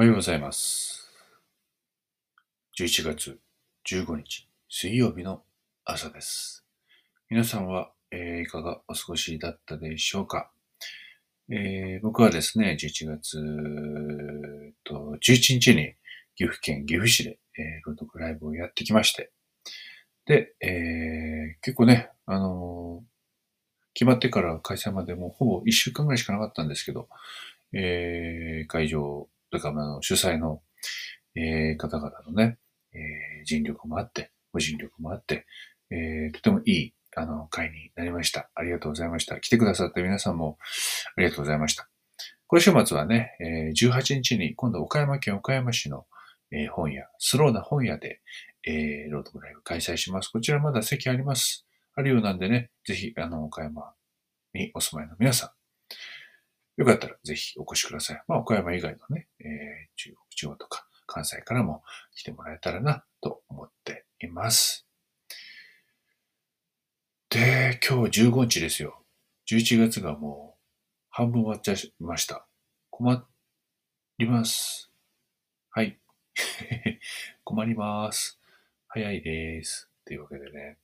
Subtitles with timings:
[0.00, 1.10] おはようございます。
[2.78, 3.38] 11月
[3.86, 5.42] 15日水曜日の
[5.84, 6.64] 朝です。
[7.28, 10.50] 皆さんは、えーいかがお過ごしだったでしょうか、
[11.50, 15.92] えー僕はですね、11月と11日に
[16.34, 19.30] 岐阜県岐阜市で、えー朗読ライブをやってきまして、
[20.24, 23.04] で、えー結構ね、あの
[23.92, 27.06] 決まってから開催までもほぼ1週間ぐらいしかなかったんですけど、
[27.74, 30.62] えー会場、というか、まああの主催の、
[31.34, 32.58] えー方々のね、
[32.92, 35.46] えー尽力もあって、ご尽力もあって、
[35.90, 38.50] えーとてもいい、あの、会になりました。
[38.54, 39.40] ありがとうございました。
[39.40, 40.58] 来てくださった皆さんも
[41.16, 41.88] ありがとうございました。
[42.46, 46.06] 今週末はね、えー18日に今度岡山県岡山市の、
[46.52, 48.20] えー本屋、スローな本屋で、
[48.66, 50.28] えー朗読ライブ開催します。
[50.28, 51.66] こちらまだ席あります。
[51.94, 53.94] あるようなんでね、ぜひ、あの、岡山
[54.54, 55.50] にお住まいの皆さん、
[56.80, 58.22] よかったらぜひお越しください。
[58.26, 59.46] まあ、岡山以外のね、えー
[59.96, 61.82] 中国地方とか関西からも
[62.14, 64.86] 来てもらえたらなと思っています。
[67.28, 69.04] で、今日15日ですよ。
[69.50, 70.60] 11月がもう
[71.10, 72.46] 半分終わっちゃいました。
[72.88, 73.26] 困
[74.16, 74.90] ります。
[75.68, 76.00] はい。
[77.44, 78.40] 困ります。
[78.88, 79.90] 早いです。
[80.06, 80.78] というわけでね。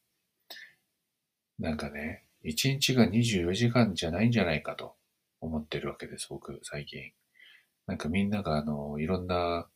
[1.59, 4.96] なんかね、1日が24時間じゃないんじゃないかと
[5.41, 7.13] 思ってるわけです、僕、最近。
[7.87, 9.69] なんかみんなが、あの、いろんな、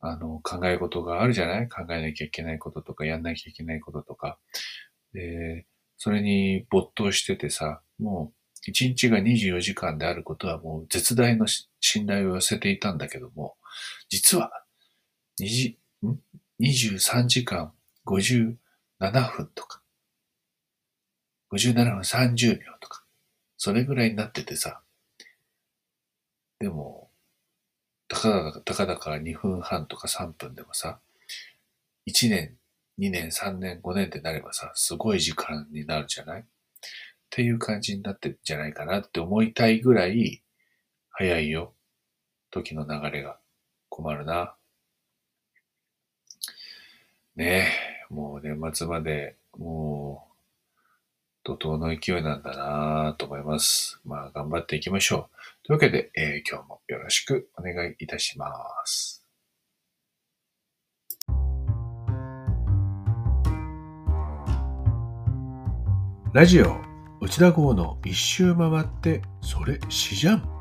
[0.00, 1.68] あの、考え事があるじゃない？
[1.68, 4.38] 考えなきゃいけないこととか、やんなきゃいけないこととか。
[5.14, 5.66] で、
[5.98, 8.32] それに没頭しててさ、も
[8.66, 11.46] う、1日が24時間であることはもう絶大の
[11.80, 13.56] 信頼を寄せていたんだけども、
[14.08, 14.50] 実は、
[15.40, 16.18] 2時、ん
[16.60, 17.72] ?23 時間
[18.06, 18.56] 57
[19.32, 19.82] 分とか、
[21.50, 22.72] 57分30秒、
[23.64, 24.80] それぐらいになっててさ、
[26.58, 27.10] でも、
[28.08, 30.98] たかだか、たかだか2分半とか3分でもさ、
[32.06, 32.56] 1年、
[32.98, 36.40] 2年、3年、5年ってなればさ、すごい時間になるじゃない？
[36.40, 36.44] っ
[37.30, 40.42] ていう感じになってるんじゃないかなって思いたいぐらい、
[41.10, 41.72] 早いよ。
[42.50, 43.38] 時の流れが。
[43.90, 44.56] 困るな。
[47.36, 47.68] ね
[48.10, 50.31] え、もう年末まで、もう、
[51.44, 54.00] 怒涛の勢いなんだなと思います。
[54.04, 55.28] まあ、頑張っていきましょ
[55.62, 55.66] う。
[55.66, 58.46] というわけで、えー今日もよろしくお願いいたしま
[58.84, 59.26] す。
[66.32, 66.80] ラジオ
[67.20, 70.51] 内田郷の一周回ってそれしじゃん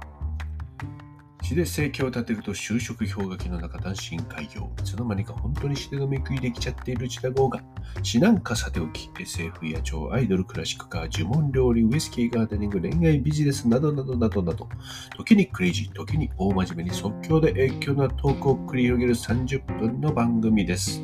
[1.51, 7.61] 詩で生計を立てると就職氷河期の中単身開業いつの間にか本当に詩でのめくりできちゃっている内田号が
[8.03, 14.69] 詩なんかさておき SF や超アイドルクラシックカー呪文料理ウイスキーガーデニング恋愛ビジネスなどなどなどなど
[15.17, 21.03] 時にクレイジー時に大真面目に即興で影響なトークを繰り広げる30分の番組です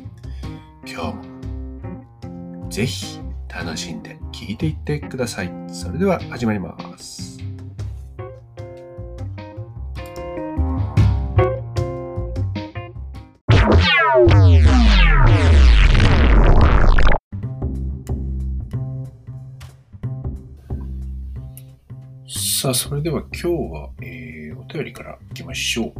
[0.86, 1.16] 今日
[2.56, 3.20] もぜひ
[3.54, 7.37] 楽しんで聞いていってくださいそれでは始まります
[22.68, 25.92] さあ、それでは今日は、えーお便りからいきましょう。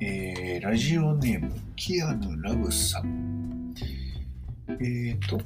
[0.00, 3.72] えーラジオネーム、キアヌラブさん。
[4.66, 5.40] えーと、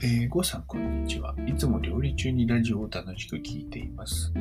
[0.00, 1.34] えー、ゴーさん、こんにちは。
[1.46, 4.32] いつも料理中にラジオを楽しく聞いています。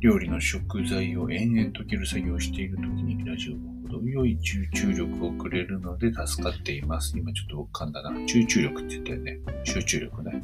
[0.00, 7.16] 料理の食材を延々と切る作業をしているときにラジオが程よい集中力をくれるので助かっています。
[7.16, 8.26] 今ちょっと噛んだな。
[8.26, 9.38] 集中力って言ったよね。
[9.62, 10.42] 集中力ね。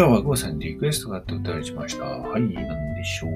[0.00, 2.04] 今日はゴーさんにリクエストがあってお便りしました。
[2.06, 3.30] はい、なんでしょう？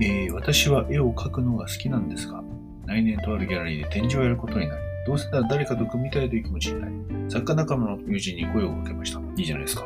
[0.00, 2.40] えー私は絵を描くのが好きなんですが、
[2.86, 6.94] 来年とあるギャラリーで展示をやることになり、どうせなら誰かと組みたいという気持ちになり、
[7.28, 9.18] 作家仲間の友人に声をかけました。
[9.36, 9.84] いいじゃないですか。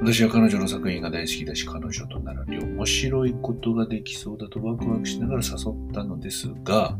[0.00, 6.96] 私は彼女の作品が大好きだし、彼女とならり面白いことができそうだとワクワクしながら誘ったのですが、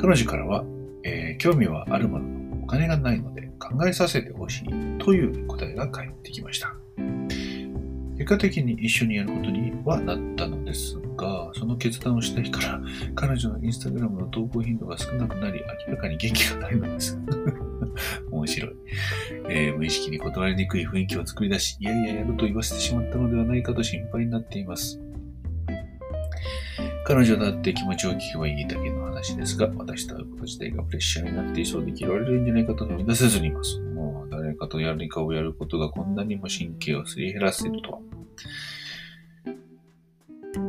[0.00, 0.64] 彼女からは、
[1.04, 2.26] えー興味はあるもの
[2.56, 6.74] のお金がないので考えさせてほしいという答えが返ってきました。
[8.18, 12.80] 結果的に一緒にやることにはなったのですが、その決断をした日から
[13.14, 17.18] 彼女のインスタグラムの投稿頻度が少なくなり、明らかに元気がないのです。
[18.30, 18.72] 面白い、
[19.48, 25.00] えー無意識に断りにくい雰囲気を作り出し、いやいややると言わせてしまったのではないかと心配になっています。
[27.08, 33.80] 彼女だって気持ちを聞けばいいだけの話ですが、私と会うこと自体がプレッシャーになっていそうで嫌われるんじゃないかと踏み出せずにいます。
[33.80, 37.98] もう誰かと何かをやることがこんなにも神経をすり減らせるとは。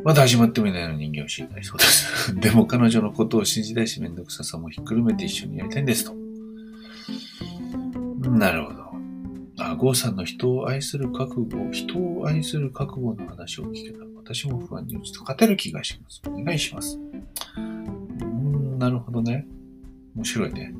[0.05, 2.33] まだ始まってもいないのに人間を信頼そうです。
[2.39, 6.15] でも彼女のことを信じたいし、めんどくささもひっくるめて一緒にやりたいんですと。
[8.29, 8.79] なるほど。
[9.57, 16.21] あ、ゴーさんの人を愛する覚悟、人を愛する覚悟の話を聞けた、私も不安に打ち勝てる気がします。
[16.27, 16.99] お願いします。
[17.57, 19.47] うーん、なるほどね。
[20.15, 20.71] 面白いね。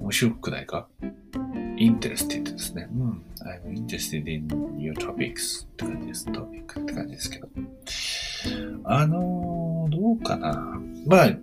[0.00, 0.88] 面白くないか
[1.78, 2.88] ?interested ですね。
[2.92, 3.22] うん。
[3.44, 4.48] I'm interested in
[4.78, 6.26] your topics って感じです。
[6.32, 7.48] トピックって感じですけど。
[8.82, 10.76] あのー、どうかな？
[11.06, 11.38] まあ、ね、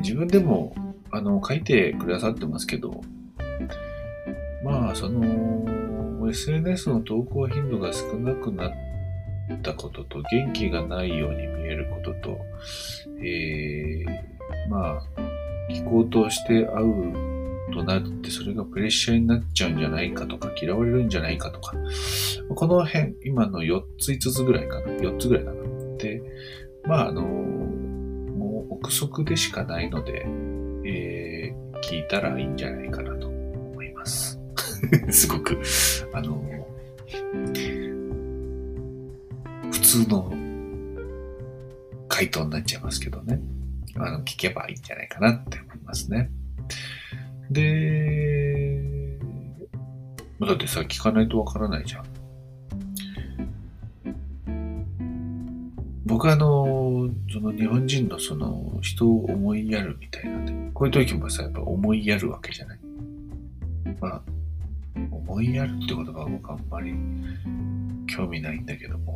[0.00, 0.74] 自分でも、
[1.12, 3.00] あの、書いてくださってますけど、
[4.64, 8.72] まあ、その、SNS の投稿頻度が少なくなっ
[9.54, 12.38] ったことと、元気がないように見えることと、
[13.22, 15.02] えー、まあ、
[15.70, 21.74] 気候として会うとなって、それがプレッシャーになっちゃうんじゃないかとか、嫌われるんじゃないかとか、
[22.54, 25.62] この辺、今の4つ5つぐらいかな、4つぐらいかな。
[25.98, 26.22] で、
[26.84, 30.26] まあ、あの、もう憶測でしかないので、
[30.84, 34.40] えー、聞いたらいいんじゃないかなと思います。
[35.10, 35.60] すごく、
[36.12, 36.42] あの、
[39.92, 40.32] 通の
[42.08, 43.38] 回答になっちゃいますけどね。
[43.96, 46.30] あの、聞けばいいんじゃないかなって思いますね。
[47.50, 49.18] で、
[50.40, 52.04] だってさ、聞かないとわからないじゃん。
[56.06, 62.78] 僕はあの、その日本人のその人を思いやるみたいなんで、こういう時もさ、やっぱ思いやるわけじゃない。
[64.00, 64.22] まあ、
[65.26, 66.94] 思いやるって言葉は僕あんまり
[68.06, 69.14] 興味ないんだけども、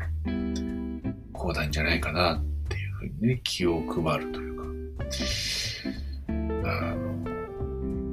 [1.32, 4.64] こうなんじゃないかなっていうふうにね、気を配るというか、
[6.68, 7.24] あの、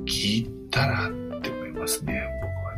[0.05, 1.11] 聞いたらっ
[1.41, 2.75] て思いますね、僕は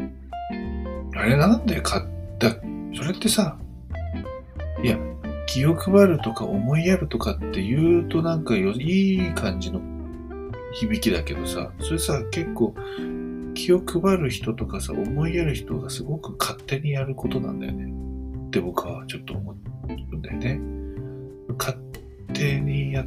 [0.00, 1.16] ね。
[1.16, 2.04] あれなんで買っ
[2.38, 3.58] た、それってさ、
[4.82, 4.98] いや、
[5.46, 9.80] 気を配るとか思いやるとかって言うとなんかよいい感じの
[10.72, 12.74] 響きだけどさ、それさ、結構
[13.62, 17.92] 気を配る人とかさ、思いやる人がすごく勝手にやることなんだよね。
[18.48, 20.60] って僕はちょっと思うんだよね。
[21.56, 21.78] 勝
[22.32, 23.06] 手にやっ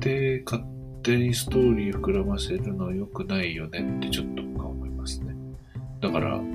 [0.00, 0.64] て、勝
[1.02, 5.34] 手にストーリー膨らませるの良くないよねってちょっと僕は思いますね。
[6.00, 6.48] だから、あの、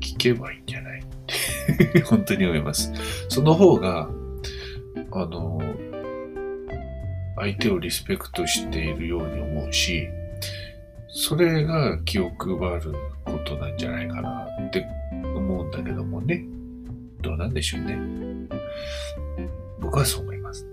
[0.00, 2.90] 聞けばいいんじゃないって本当に思います。
[3.28, 4.08] その方が、
[5.12, 5.60] あの、
[7.40, 10.08] 相手をリスペクトしているように思うし、
[11.08, 12.48] それが気を配
[12.80, 12.94] る
[13.24, 16.44] ことなんじゃないかなって思うんだけどもね。
[17.20, 17.98] どうなんでしょうね。
[19.80, 20.66] 僕はそう思います。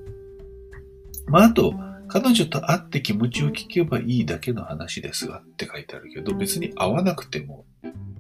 [1.27, 1.73] まあ、あと、
[2.07, 7.65] 彼女と会って気持ちを聞けばいいだけの話ですがって書いてあるけど、別に会わなくても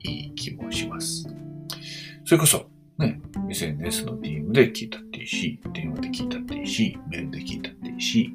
[0.03, 1.27] いい気もします。
[2.25, 2.65] それこそ、
[2.97, 8.33] ね、SNS の DM で聞いたっていいし、電話で聞いたっていいし、メールで聞いたっていいし、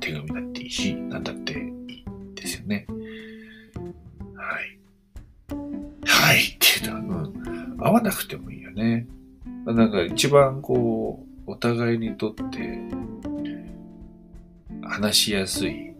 [0.00, 2.04] 手紙だっていいし、なんだっていい
[2.34, 2.86] ですよね。
[4.34, 4.78] はい。
[6.04, 9.06] はいって言うと、うん、会わなくてもいいよね。
[9.64, 12.78] なんか一番こう、お互いにとって
[14.82, 15.92] 話しやすい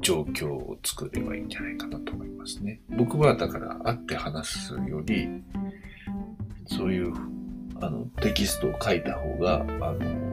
[0.00, 2.80] 状況を作ればいいんじゃないかなと思いますね。
[2.90, 5.28] 僕はだから会って話すより、
[6.66, 7.12] そういう
[7.80, 10.31] あのテキストを書いた方が、あの、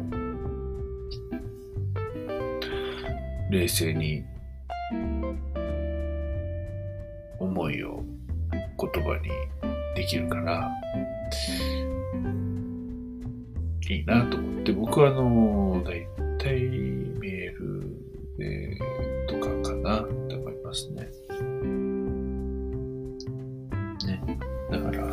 [3.50, 4.24] 冷静に
[7.40, 8.04] 思いを
[8.52, 9.30] 言葉に
[9.96, 10.70] できるから、
[13.90, 17.98] いいなと思って、僕はあの、だいたいメール
[19.28, 21.10] とかかなって思いますね。
[24.06, 24.40] ね。
[24.72, 25.06] だから、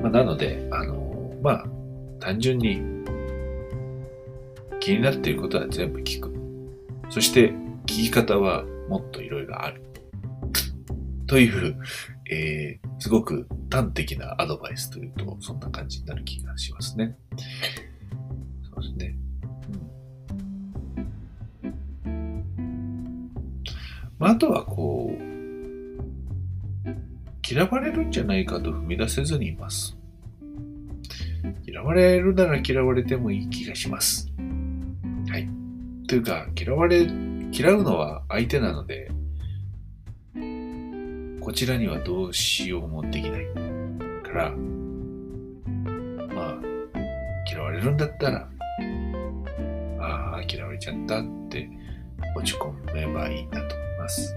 [0.00, 1.66] まあ、なので、あの、まあ、
[2.20, 2.80] 単純に
[4.78, 6.31] 気になっていることは全部聞く。
[7.12, 7.50] そして、
[7.82, 9.82] 聞き方はもっといろいろある。
[11.26, 11.76] という、
[12.30, 17.14] えー、すごく端的なアドバイスというと、そんな感じになる気がしますね。
[18.74, 19.14] そうですね。
[24.18, 25.22] まあ、あとはこう、
[27.46, 29.98] 嫌われるんじゃないかと踏み出せずにいます。
[31.66, 34.31] 嫌われるなら嫌われてもいい気がします。
[36.12, 37.06] というか、嫌われ、
[37.52, 39.10] 嫌うのは相手なので、
[41.40, 43.46] こちらにはどうしようもできない
[44.22, 44.50] から、
[46.34, 46.60] まあ、
[47.50, 48.46] 嫌われるんだったら、
[50.00, 51.66] ああ、嫌われちゃったって
[52.36, 54.36] 落ち込めばいいんだと思います。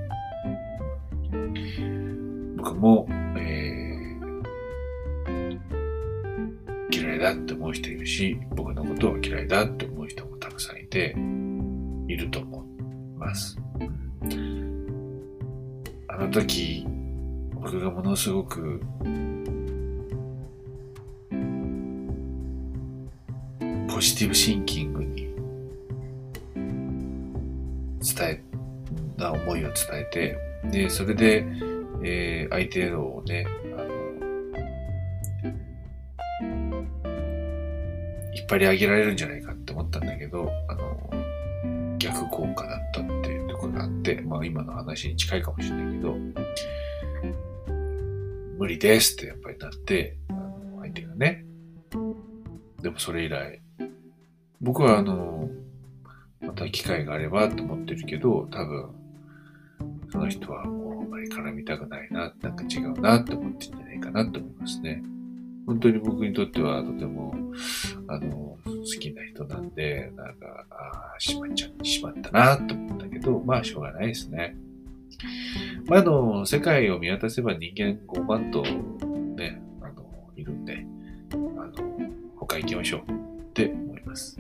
[2.56, 3.06] 僕も、
[3.38, 11.14] えー、嫌いだって思う人いるし、僕のことを嫌いだって思う人もたくさんいて、
[12.08, 12.66] いると思い
[13.18, 13.58] ます。
[16.08, 16.86] あの時、
[17.54, 18.82] 僕がものすごく
[23.96, 25.34] ポジティブシンキングに
[28.04, 28.44] 伝え、
[29.18, 30.38] な思いを伝えて、
[30.70, 31.46] で、それで、
[32.04, 33.48] えー、相手をね、
[33.78, 33.96] あの、
[38.36, 39.55] 引っ張り上げられるんじゃないか
[44.46, 46.16] 今の話に近いかもしれないけど、
[48.58, 51.46] 無理ですってやっぱりなって、あの相手がね。
[52.82, 53.62] でもそれ以来、
[54.62, 55.50] 僕はあの、
[56.42, 58.90] また機会があればと思ってるけど、多分、
[60.12, 65.04] その人はもうあんまり絡みたくないな、なんか違うなって思ってんじゃないかなと思いますね。
[65.66, 67.36] 本当に僕にとってはとても、
[68.08, 74.56] あの、好きな人なんで、なんか、ああ、しまっちゃってしまったなと思ったけど、まあ、しょうがないですね。
[75.88, 80.86] まあ、あの、世界を見渡せば人間5万とね、あの、いるんで、
[81.32, 81.74] あの、
[82.38, 84.40] 他行きましょうって思います。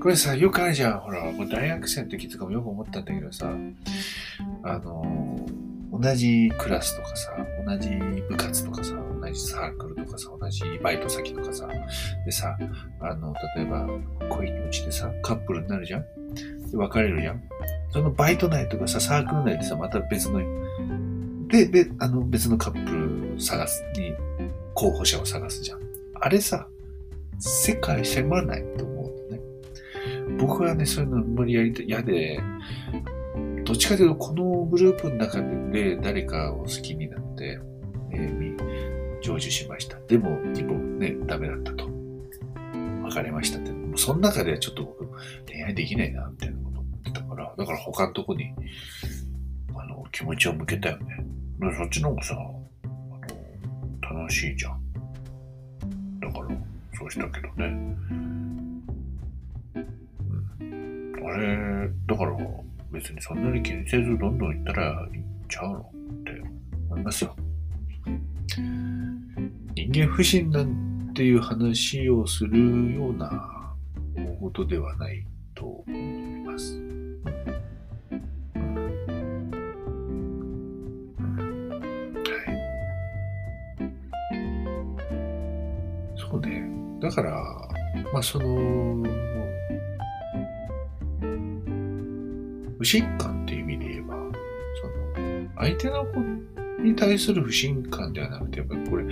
[0.00, 1.00] これさ、よくあるじゃん。
[1.00, 3.52] ほら、もう大学生の時とかもよく思ったんだけどさ、
[4.62, 5.46] あの、
[5.92, 7.32] 同じクラスとかさ、
[7.64, 7.88] 同じ
[8.28, 8.94] 部活とかさ、
[9.26, 11.68] 同じサークルとかさ、同じバイト先とかさ、
[12.24, 12.56] でさ、
[13.00, 13.88] あの、例えば
[14.28, 16.04] 恋に落ちてさ、カップルになるじゃん？
[16.70, 17.42] で、別れるじゃん？
[17.90, 20.40] そのバイト内とかさ、サークル内でさ、また別の、
[21.48, 22.92] で、で、あの、別のカップ
[23.34, 24.14] ル探すに、
[24.74, 25.80] 候補者を探すじゃん。
[26.20, 26.66] あれさ、
[27.38, 29.40] 世界狭ないと思うのね。
[30.38, 32.40] 僕はね、そういうの無理やり嫌で、
[33.64, 35.40] どっちかというと、このグループの中
[35.72, 37.58] で誰かを好きになって、
[39.26, 39.98] 成就しました。
[40.06, 41.88] でも、一方ね、ダメだったと。
[43.02, 43.72] 別れましたって。
[43.96, 45.08] その中ではちょっと僕、
[45.46, 48.52] 恋愛できないな、みたいなこと思ってたから、だから他のとこに、
[49.74, 51.26] あの、気持ちを向けたよね。
[51.76, 54.80] そっちの方がさ、あの、楽しいじゃん。
[56.20, 56.56] だから、
[56.96, 57.96] そうしたけどね。
[61.24, 62.36] あれ、だから
[62.92, 65.82] 別にそんなに気にせずどんどん行ったらいっちゃうのっ
[66.22, 66.42] て
[66.90, 67.34] 思いますよ。
[68.54, 73.74] 人間不信なんていう話をするような
[74.14, 76.76] 大事ではないと思います。
[76.76, 76.86] はい
[86.16, 86.68] そうね。
[87.00, 87.32] だから、
[88.12, 89.04] まあその、
[92.78, 94.14] 不信感っていう意味で言えば、
[95.14, 96.55] その、相手の子
[96.86, 99.04] に対する不信感ではなくて、やっぱりこれ、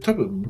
[0.00, 0.42] 多分、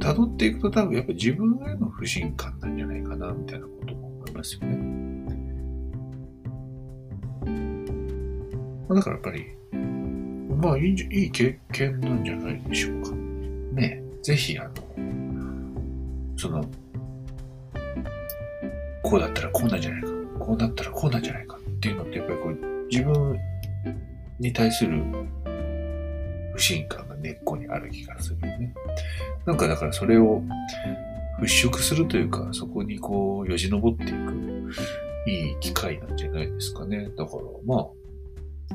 [0.00, 4.98] 辿っていくと多分やっぱり自分への不信感なんじゃないかな、みたいなことも思いますよね。
[8.88, 9.46] だからやっぱり、
[10.56, 13.10] まあいいいい経験なんじゃないでしょうか。
[13.72, 14.72] ねぜひ、あの、
[16.36, 16.64] その、
[19.02, 20.08] こうだったらこうなんじゃないか。
[20.38, 23.38] こうなったらこうなんじゃないかっていうのってやっぱりこう自分
[24.38, 25.02] に対する
[26.54, 28.74] 不信感が根っこにある気がするよね。
[29.46, 30.42] なんかだからそれを
[31.40, 34.48] 払拭するというか、そこにこうよじ登っていく
[35.26, 37.10] いい機会なんじゃないですかね。
[37.16, 37.88] だからま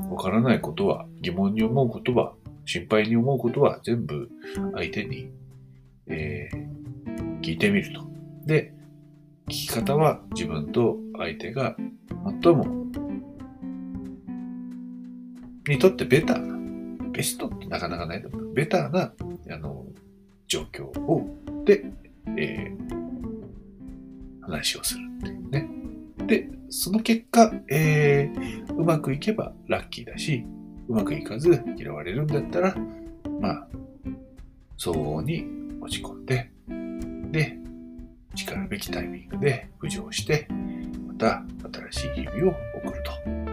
[0.08, 4.30] わからないことは、疑問に思うことは、心配に思うことは全部
[4.74, 5.30] 相手に、
[6.06, 8.02] えー、聞いてみると。
[8.46, 8.72] で、
[9.48, 11.76] 聞き方は自分と相手が
[12.42, 12.86] 最も
[15.72, 18.52] にとってベターな、ベストってなかなかないと思う。
[18.54, 19.12] ベターな、
[19.50, 19.86] あの、
[20.46, 21.26] 状況を、
[21.64, 21.84] で、
[22.36, 25.68] えー、話をするっていうね。
[26.26, 30.44] で、その結果、えー、うまくいけばラッキーだし、
[30.88, 32.74] うまくいかず嫌われるんだったら、
[33.40, 33.68] まあ、
[34.76, 35.46] 相応に
[35.80, 36.50] 落ち込んで、
[37.30, 37.56] で、
[38.34, 40.46] 叱るべきタイミングで浮上して、
[41.06, 41.42] また
[41.92, 43.43] 新しい日々を送ると。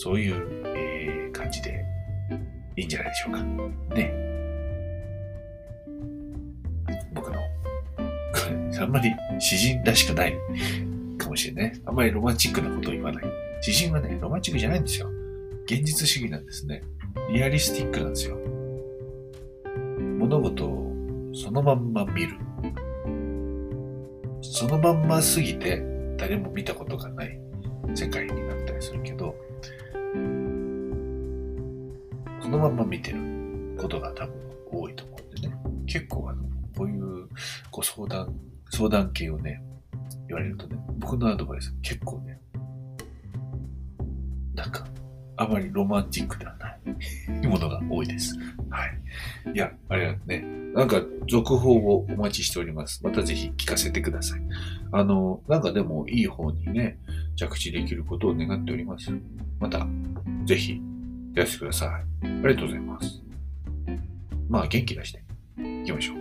[0.00, 1.84] そういう、えー、感じで
[2.76, 3.42] いいんじゃないでしょうか。
[3.96, 4.14] ね。
[7.12, 7.38] 僕の、
[8.80, 10.34] あんまり詩人らしくない
[11.18, 11.72] かもしれない。
[11.84, 13.24] あんまりロマンチックなことを言わない。
[13.60, 15.08] 詩人はね、ロマンチックじゃないんですよ。
[15.64, 16.80] 現実主義なんですね。
[17.32, 18.38] リアリスティックなんですよ。
[20.16, 20.94] 物事を
[21.34, 22.36] そのまんま見る。
[24.42, 25.82] そのまんますぎて
[26.16, 27.40] 誰も見たことがない
[27.96, 29.34] 世界になったりするけど、
[32.48, 33.18] そのまんま見てる
[33.76, 34.34] ことが多分
[34.72, 35.54] 多いと思うんでね
[35.86, 36.42] 結構あの、
[36.74, 37.28] こういう
[37.70, 38.34] ご相談、
[38.70, 39.62] 相談系をね、
[40.28, 42.40] 言われるとね、僕のアドバイス結構ね、
[44.54, 44.86] なんか、
[45.36, 46.74] あまりロマンチックではな
[47.42, 48.34] いものが多いです。
[48.70, 48.98] はい。
[49.54, 50.40] いや、あれはね、
[50.74, 53.04] なんか続報をお待ちしております。
[53.04, 54.40] またぜひ聞かせてください。
[54.92, 56.98] あの、なんかでもいい方にね、
[57.36, 59.12] 着地できることを願っております。
[59.60, 59.86] また、
[60.46, 60.80] ぜひ、
[61.34, 61.88] やらせてください。
[61.88, 63.22] ありがとうございます。
[64.48, 65.22] まあ、元気出して、
[65.58, 66.18] いきましょう。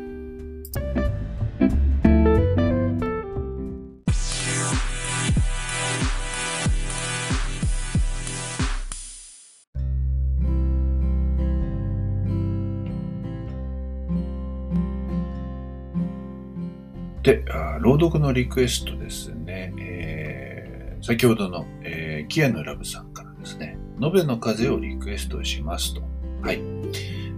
[17.28, 17.44] で、
[17.82, 19.74] 朗読のリクエストですね。
[19.78, 23.07] えー、先ほどの、えー、キアヌラブさん、
[24.02, 26.02] 延べの風をリクエストしますと。
[26.42, 26.62] はい。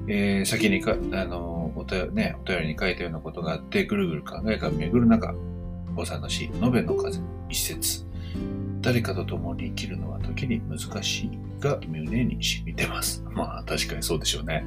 [0.07, 5.33] えー、先にか、あの、お便り、ね、お便りに書いたようなことがあって、ぐるぐる考えが巡る中、
[5.95, 8.05] 坊さの詩、延べの風、一節。
[8.81, 13.23] 誰かと共に生きるのは時に難しいが胸に染みてます。
[13.33, 14.65] まあ確かにそうでしょうね。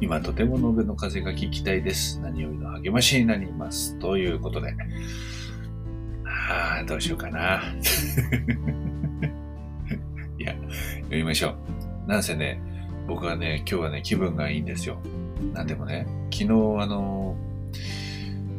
[0.00, 2.18] 今とても延べの風が聞きたいです。
[2.20, 3.96] 何よりの励ましになります。
[3.98, 4.74] ということで。
[6.26, 7.62] ああ、どうしようかな。
[11.20, 11.54] い、ましょ
[12.06, 12.08] う。
[12.08, 12.60] なんせね、
[13.06, 14.98] 僕はね、今日はね、気分がいいんですよ。
[15.52, 16.46] なんでもね、昨日
[16.80, 17.36] あの、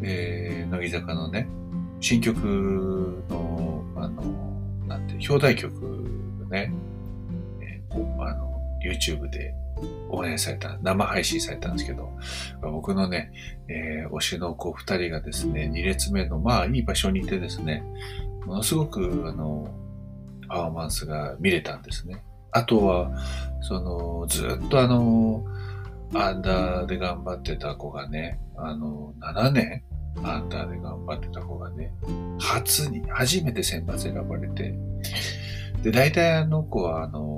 [0.02, 1.48] えー、乃木坂のね、
[2.00, 4.24] 新曲の、あの、
[4.88, 6.06] なんて、表題曲
[6.50, 6.72] ね、
[7.62, 9.54] えー、あの、YouTube で
[10.10, 12.12] 応援された、生配信されたんですけど、
[12.62, 13.32] 僕のね、
[13.68, 17.84] えー、推しの子二人がですね、二列目の、まあいい場所にいてですね、
[18.46, 19.68] ものすごく、あの、
[20.48, 22.24] パフォーマンスが見れたんですね。
[22.56, 23.12] あとは、
[23.60, 25.44] その、ずっとあの、
[26.14, 29.84] アンダーで頑張ってた子がね、あの、7年
[30.24, 31.92] アンダーで頑張ってた子がね、
[32.40, 34.74] 初に、初めて選抜選ばれて、
[35.84, 37.36] で、大体あの子は、あの、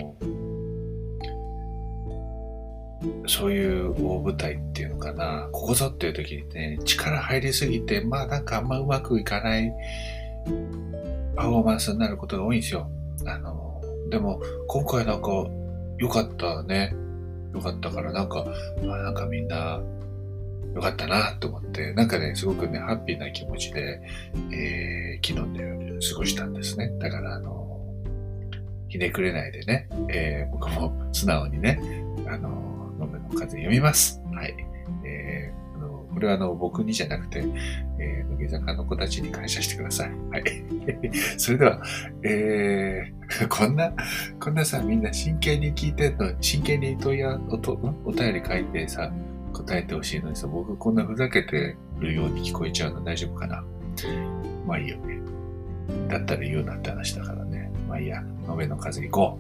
[3.25, 9.73] そういう大舞台っていうのかな、ここぞっていう時にね、力入りすぎて、まあなんかあんまうまくいかない
[11.36, 12.88] パフォーマンスになることが多いんですよ。
[13.25, 13.66] あの、
[14.10, 15.30] でも今回なんか
[15.98, 16.96] 良かったね。
[17.54, 18.46] 良かったからなんか、
[18.84, 19.82] まあなんかみんな
[20.76, 24.00] よかったなと思って、なんかね、すごくね、ハッピーな気持ちで、
[24.52, 26.91] えー、昨日の夜過ごしたんですね。
[27.00, 27.82] だから、あの、
[28.89, 31.80] ひねくれないでね、えー、僕も素直にね、
[32.28, 34.22] あの、飲めの風読みます。
[34.34, 34.56] はい。
[35.06, 35.46] えー、
[36.17, 37.45] これはあの、僕にじゃなくて、
[37.99, 40.10] えー、乃木坂の子たちに感謝してください。
[40.32, 40.43] はい。
[41.38, 41.80] それでは、
[42.23, 43.93] えー、 こんな、
[44.39, 49.13] こんなさ、みんな真剣に聞いてんの、真剣に問い合おとお便り書いてさ、
[49.53, 53.63] 答えてほしいのにさ、僕こんなふざけてるように聞こえちゃうの大丈夫かな？
[54.65, 55.19] まあいいよね。
[56.10, 57.69] だったら言うなって話だからね。
[57.88, 59.39] まあいいや、延べの数行こ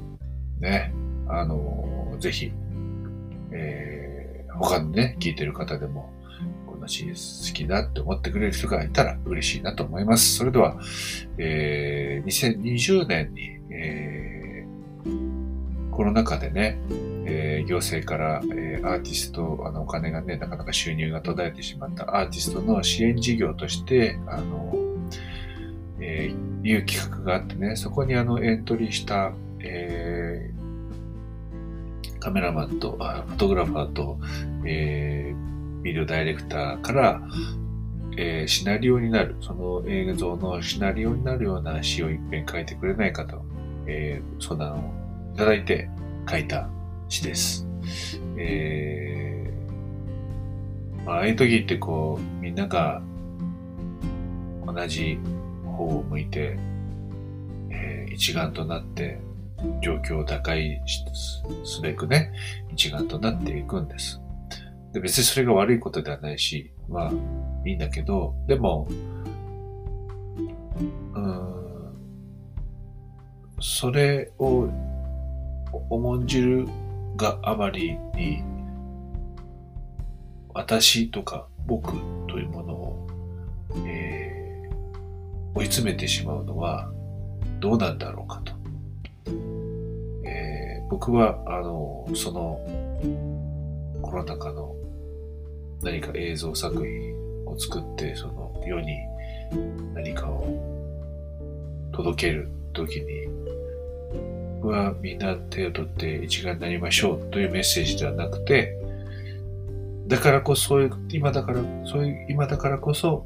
[0.59, 0.61] う。
[0.61, 0.93] ね。
[1.27, 2.53] あのー、ぜひ、
[3.49, 6.13] えー、他のね、聞いてる方でも、
[6.87, 10.37] このシリーズ好きだって思ってくれる人がいたら嬉しいなと思います。
[10.37, 10.79] それでは、
[11.37, 16.79] えー、2020年に、えー、コロナ禍でね、
[17.25, 24.73] えー、行政から、えー、アーティスト、あの、お金がね、なかなか収入が途絶えてしまったアーティストの支援事業として、あの、
[25.99, 34.17] えー、いう企画があってね、そこにあの、エントリーした、えー、カメラマンと、あフォトグラファーと、
[34.65, 37.21] えー、ビデオダイレクターから、
[38.17, 43.43] えー、シナリオになる、その映像のシナリオになるような詩を一遍書いてくれないかと、
[43.85, 44.93] えー、相談を
[45.35, 45.89] いただいて
[46.29, 46.67] 書いた
[47.09, 47.67] 詩です。
[48.37, 53.01] えー、まあ、ああいう時ってこう、みんなが
[54.65, 55.19] 同じ
[55.63, 56.57] 方を向いて、
[57.69, 59.19] えー、一丸となって
[59.81, 62.31] 状況を打開すべくね、
[62.71, 64.19] 一丸となっていくんです。
[64.97, 67.11] で別にそれが悪いことではないし、まあ
[67.63, 68.87] いいんだけど、でも、
[71.13, 71.93] うん、
[73.59, 74.67] それを
[75.91, 76.67] 重んじる
[77.15, 78.43] があまりに、
[80.55, 81.93] 私とか僕
[82.27, 83.07] というものを、
[83.85, 86.91] えー、追い詰めてしまうのは
[87.59, 88.53] どうなんだろうかと。
[90.25, 92.59] えー、僕は、あの、その
[94.01, 94.76] コロナ禍の
[95.81, 98.97] 何か映像作品を作って、その世に
[99.93, 100.47] 何かを
[101.91, 103.27] 届けるときに、
[104.61, 108.75] はみんな手を取って一丸になりましょうというメッセージではなくて、
[110.07, 113.25] だからこそ、今だから、そういう、今だからこそ、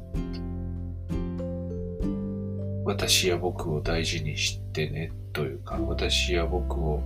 [2.84, 7.02] 私や僕を大事にしてねというか、私や僕を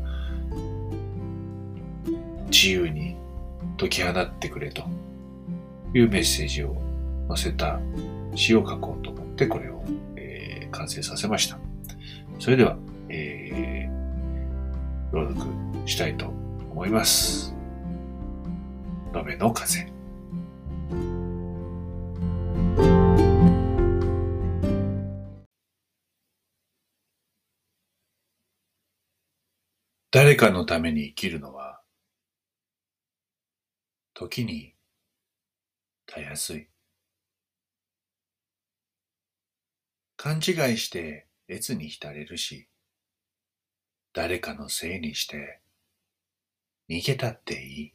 [2.51, 3.17] 自由に
[3.79, 4.83] 解き放ってくれと。
[5.95, 6.77] いうメッセージを
[7.29, 7.81] 載せた
[8.35, 9.83] 詩を書こうと思ってこれを、
[10.17, 11.59] えー、完成させました。
[12.39, 12.77] それでは、
[13.09, 15.51] えー、朗読
[15.87, 16.27] したいと
[16.71, 17.55] 思います。
[19.13, 19.91] のべの風。
[30.11, 31.81] 誰かのために生きるのは、
[34.15, 34.76] 時に
[36.07, 36.69] たやすい。
[40.17, 40.43] 勘違い
[40.79, 42.69] して列に浸れるし、
[44.13, 45.61] 誰かのせいにして
[46.89, 47.95] 逃げたっていい。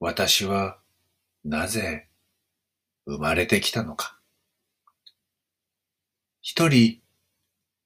[0.00, 0.78] 私は
[1.44, 2.08] なぜ
[3.06, 4.18] 生まれてきたのか。
[6.40, 7.00] 一人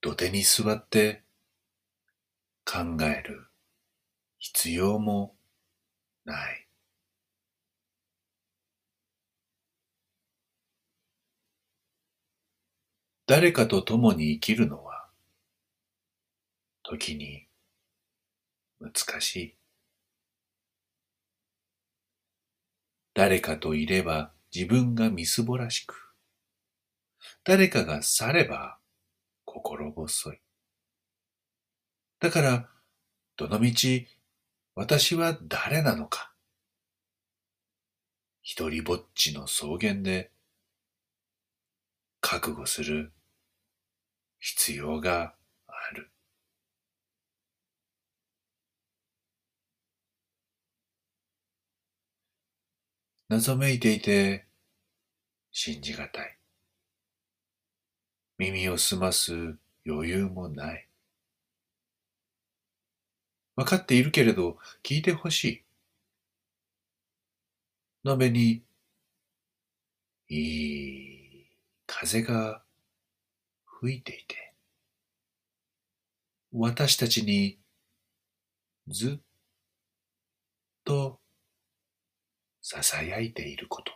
[0.00, 1.22] 土手に座って
[2.64, 3.48] 考える
[4.38, 5.34] 必要も
[6.24, 6.67] ない。
[13.28, 15.06] 誰かと共に生きるのは
[16.82, 17.46] 時に
[18.80, 19.54] 難しい。
[23.12, 26.14] 誰かといれば自分がみすぼらしく、
[27.44, 28.78] 誰かが去れば
[29.44, 30.40] 心細い。
[32.20, 32.68] だから、
[33.36, 34.08] どのみち
[34.74, 36.32] 私は誰なのか。
[38.40, 40.30] 一りぼっちの草原で
[42.22, 43.12] 覚悟する
[44.40, 45.34] 必要が
[45.66, 46.10] ある。
[53.28, 54.46] 謎めいていて
[55.52, 56.38] 信じがたい。
[58.38, 60.88] 耳を澄ます余裕もない。
[63.56, 65.64] わかっているけれど聞いてほしい。
[68.04, 68.62] 鍋に
[70.28, 71.46] いい
[71.86, 72.62] 風が
[73.80, 74.54] 吹いていて、
[76.52, 77.60] 私たちに
[78.88, 79.22] ずっ
[80.84, 81.20] と
[82.62, 83.92] 囁いていること。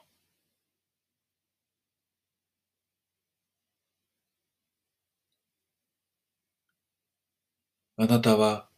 [7.97, 8.69] あなたは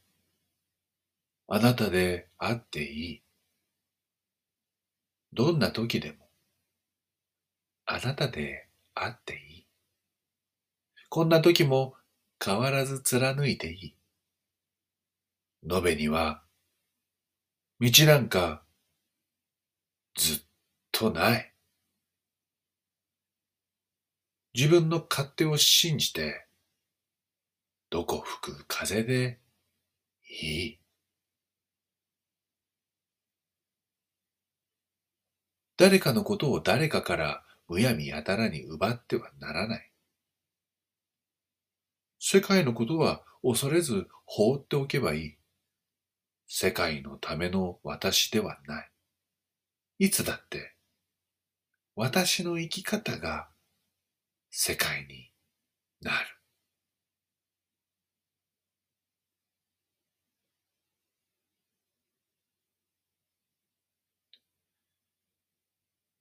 [1.49, 3.23] あなたであっていい。
[5.35, 6.29] どんな時でも、
[7.87, 9.54] あなたであっていい。
[11.15, 11.95] こんな時も
[12.45, 13.97] 変わらず貫いていい。
[15.71, 16.43] 延べには、
[17.79, 18.65] 道なんか
[20.17, 20.43] ずっ
[20.91, 21.55] とない。
[24.55, 26.49] 自分の勝手を信じて、
[27.91, 29.39] どこ吹く風で
[30.43, 30.81] いい。
[35.77, 39.94] 誰かのことを誰かからむやみやたらに奪ってはならない。
[42.27, 45.37] 世界のことは恐れず放っておけばいい。
[46.49, 48.91] 世界のための私ではない。
[49.99, 50.75] いつだって
[51.95, 53.51] 私の生き方が
[54.51, 55.33] 世界に
[56.01, 56.27] なる。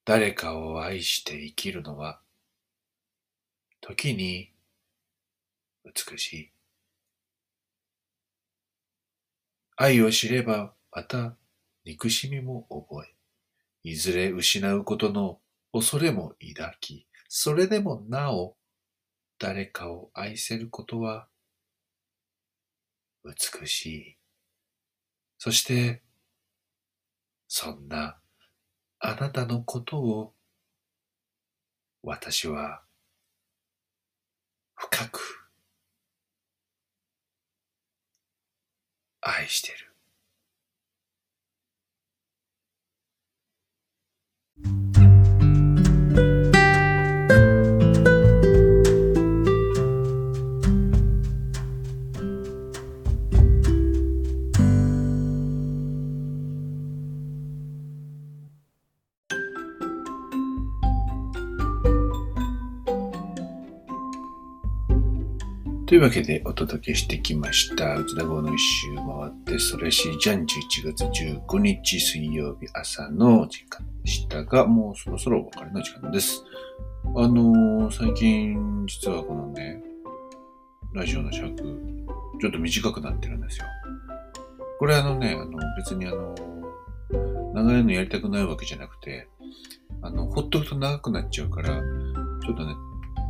[0.03, 2.19] 誰かを愛して生きるのは、
[3.79, 4.52] 時に
[5.83, 6.51] 美しい。
[9.75, 11.35] 愛を知ればまた
[11.85, 13.15] 憎しみも覚え、
[13.89, 15.39] いずれ失うことの
[15.71, 18.55] 恐れも抱き、それでもなお
[19.39, 21.27] 誰かを愛せることは
[23.25, 24.17] 美しい。
[25.37, 26.01] そして、
[27.47, 28.19] そんな
[28.99, 30.33] あなたのことを
[32.01, 32.83] 私は
[34.75, 35.42] 深く
[39.25, 39.92] 愛してる。
[65.93, 67.99] というわけでお届けしてきました。
[67.99, 70.45] 内田号の一周回ってそれしじゃん11
[70.91, 76.43] 月15日水曜日朝の時間でしたが、もうそろそろお別れの時間です。
[77.15, 79.83] あのー、最近実はこのね、
[80.95, 81.57] ラジオの尺、
[82.41, 83.65] ちょっと短くなってるんですよ。
[84.79, 86.33] これあのね、あの別にあの、
[87.53, 89.27] 長いのやりたくないわけじゃなくて、
[90.01, 92.73] あの、ほっとくと長くなっちゃうから、ちょっとね、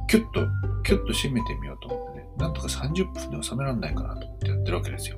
[0.07, 0.47] キュッと、
[0.83, 2.02] キュッと締めてみようと思って、
[2.37, 5.17] なんとか30分で収められないかなと思ってやってるわけですよ。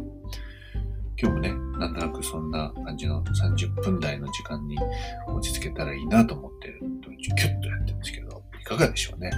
[1.17, 4.77] 今日もね、なんとなくそんな感じの30分台の時間に
[5.27, 6.81] 落ち着けたらいいなと思ってる、
[7.21, 9.31] キュッとやってるんですけど、いかがでしょうね。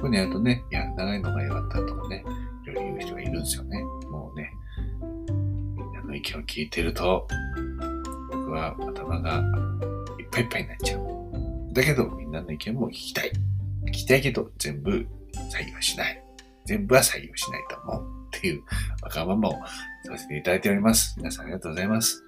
[0.00, 2.24] こういうのやるとね、いや、長いのが良かったとかね、
[2.64, 3.80] いろいろ言う人がいるんですよね。
[4.10, 4.50] もうね、
[5.76, 7.28] みんなの意見を聞いてると、
[8.32, 9.42] 僕は頭が
[10.18, 11.02] いっぱいいっぱいになっちゃう。
[11.72, 13.32] だけど、みんなの意見も聞きたい。
[13.86, 14.90] 聞きたいけど、全部
[15.52, 16.25] 採用しない。
[16.66, 18.16] 全部は採用しないと思う。
[18.36, 18.62] っていう
[19.02, 19.52] わがままを
[20.04, 21.14] させていただいております。
[21.16, 22.24] 皆さんありがとうございます。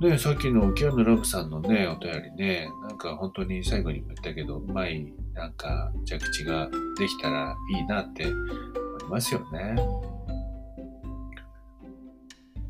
[0.00, 9.74] で、さっきのキアヌラブさんのね、お便りね、なんか本当に最後にも言ったけど、うまい、なんか着地ができたらいいなって思いますよね。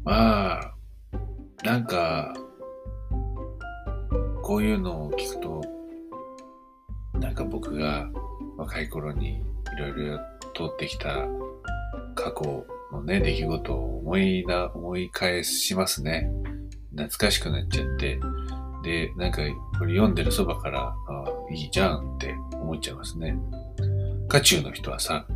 [0.04, 0.74] まあ、
[1.64, 2.32] なんか、
[4.42, 5.60] こういうのを聞くと、
[7.18, 8.08] なんか僕が
[8.56, 9.42] 若い頃に
[9.74, 10.18] いろいろ
[10.54, 11.26] 通ってきた
[12.14, 16.30] 過去のね、出来事を思いな、思い返しますね。
[16.90, 18.18] 懐かしくなっちゃって。
[18.82, 19.42] で、なんか、
[19.78, 23.36] これ読んでるそばから、あいいじゃんって思っちゃいますね。
[24.28, 25.26] 渦中の人はさ、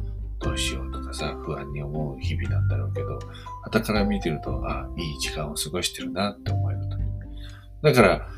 [0.41, 3.19] どうしようとかさ、不安に思う日々なんだろうけど、
[3.65, 6.97] 旗から見てると、あいい時間を過ごしてるなって思えると。
[7.83, 8.29] だから、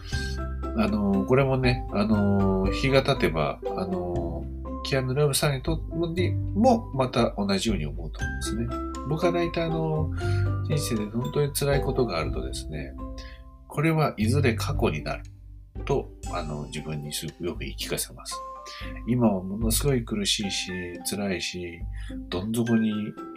[0.77, 4.42] あの、これもね、あの、日が経てば、あの、
[4.83, 8.67] キアヌ・ラブさんにとってもまた同じように思うと思うんですね。
[9.09, 10.11] 僕は大体あの、
[10.65, 12.95] 人生で本当に辛いことがあるとですね、
[13.69, 15.25] これはいずれ過去になる
[15.85, 18.35] と、あの、自分にすごくよく言い聞かせます。
[19.09, 20.71] 今はものすごい苦しいし、
[21.09, 21.81] 辛いし、
[22.29, 22.91] どん底に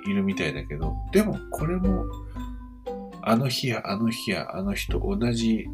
[0.08, 2.06] いるみたいだけど、でもこれも、
[3.24, 5.66] あの日やあの日やあの日と同じ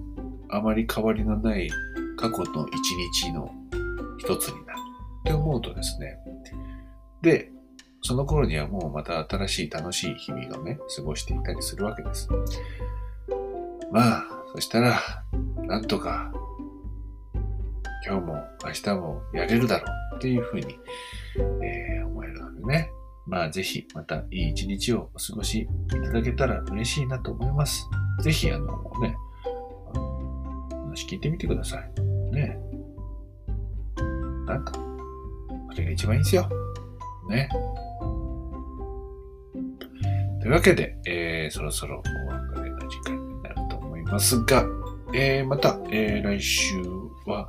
[0.49, 1.69] あまり変わりのない
[2.17, 2.91] 過去の一
[3.25, 3.51] 日の
[4.17, 4.60] 一つに
[5.21, 6.17] って思うとですね。
[7.21, 7.51] で、
[8.01, 12.27] その頃にはもうまた新しい楽しい日々をね、過ごしていたりするわけです。
[13.91, 14.99] まあ、そしたら、
[15.63, 16.31] なんとか、
[18.05, 20.79] 今日も明日もやれるだろうっていうふうに、
[21.63, 22.91] えー、思えるのでね。
[23.27, 27.87] まあ、ぜひ、またいい一日をお過ごしいただけたら嬉しいなと思います。
[28.23, 28.65] ぜひ、あの
[29.01, 29.15] ね、
[30.91, 32.01] 話聞いてみてください。
[32.31, 32.57] ね
[34.45, 34.73] なんか、
[35.71, 36.49] それが一番いいんですよ。
[37.29, 37.49] ね。
[40.41, 44.65] というわけで、えー、そろそろお別れの時間になると思いますが、
[45.13, 46.75] えー、また、えー、来週
[47.25, 47.47] は、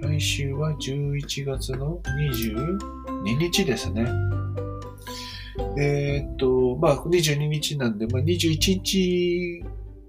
[0.00, 4.06] 来週は11月の22日ですね。
[5.78, 9.64] え、っと、まあ、22日なんで、まあ、21日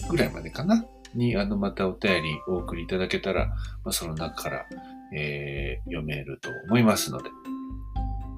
[0.10, 0.86] ぐらいまでかな？
[1.14, 4.66] に、あの、またお便りお送りいただけたら、まあ、その中から、
[5.14, 7.30] えー、読めると思いますので、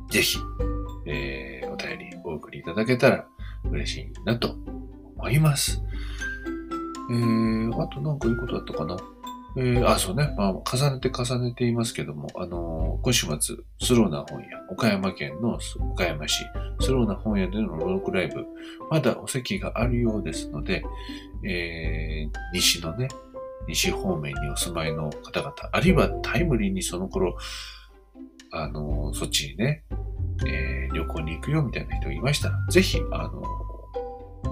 [0.10, 0.38] ぜひ、
[1.06, 3.26] えー、お便りお送りいただけたら
[3.70, 4.56] 嬉しいなと
[5.16, 5.82] 思います。
[7.10, 8.98] えー、あとなんか言うことあったかな？
[9.60, 10.36] えー、あ、そうね。
[10.38, 15.58] まあ、重ねて重ねていますけども、あのー、今週末、スローな本屋、岡山県の
[15.92, 16.44] 岡山市、
[16.80, 18.46] スローな本屋でのロークライブ、
[18.92, 20.84] まだお席があるようですので、
[21.44, 23.08] えー、西のね、
[23.68, 27.38] 西方面にお住まいの方々、あるいはタイムリーにその頃、
[28.52, 29.84] あの、そっちにね、
[30.46, 33.42] えー、旅行に行くよみたいな人がいましたら、ぜひ、あの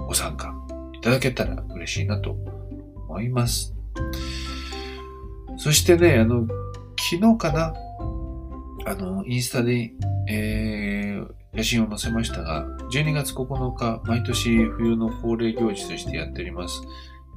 [0.06, 0.54] ご参加
[0.92, 2.36] いただけたら嬉しいなと
[3.08, 3.74] 思います。
[5.56, 6.46] そしてね、あの、
[6.98, 7.74] 昨日かな、
[8.86, 9.92] あの、インスタで、
[10.28, 16.82] えー、写真を載せましたが、12月9日、毎年冬の恒例行事としてやっております。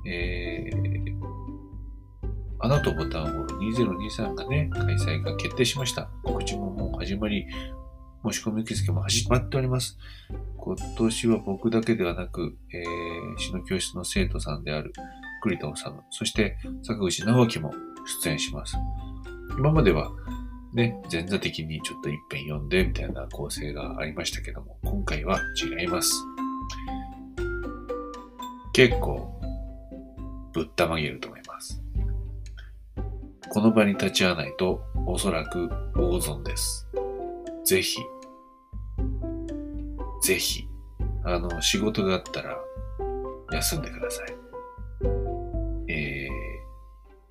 [0.05, 1.38] えー、
[2.61, 6.09] 穴とボタンホール2023がね、開催が決定しました。
[6.23, 7.45] 告知ももう始まり、
[8.23, 9.97] 申し込み受付も始まっております。
[10.57, 14.91] 今年は僕だけではなく、えー、詩の教室の生徒さんである
[15.41, 17.73] 栗田治、そして坂口直樹も
[18.23, 18.75] 出演します。
[19.57, 20.11] 今までは
[20.73, 26.13] ね、前座的にちょっと一遍読んでみたいな構成がありましたけども、今回は違います。
[28.73, 29.39] 結構、
[30.53, 31.81] ぶったまげると思います。
[33.51, 36.87] この場に立ち会わないと、おそらく大損です。
[37.65, 37.97] ぜひ、
[40.21, 40.67] ぜひ、
[41.23, 42.55] あの、仕事があったら、
[43.51, 44.35] 休んでください。
[45.87, 46.27] え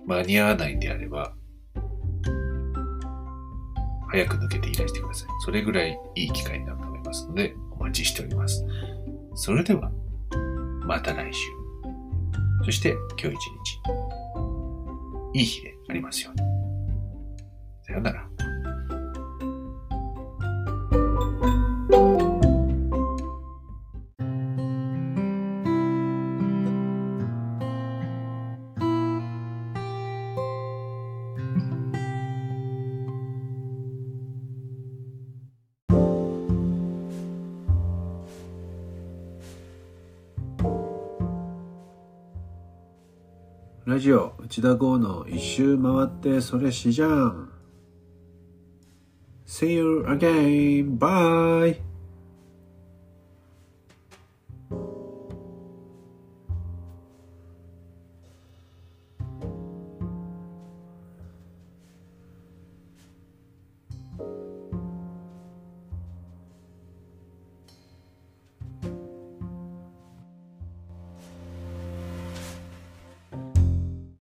[0.01, 1.33] ー、間に合わないんであれば、
[4.11, 5.29] 早く抜けていらしてください。
[5.45, 8.65] それぐらいいい機会になると思いますので、お待ちしております。
[9.37, 9.93] それでは、
[10.85, 11.41] また来週。
[12.65, 13.41] そして、今日一
[15.35, 16.41] 日、いい日でありますように。
[17.83, 18.29] さよなら。
[43.87, 47.51] ラジオ内田剛の一周回ってそれしじゃん
[49.47, 50.99] See you again.
[50.99, 51.88] Bye.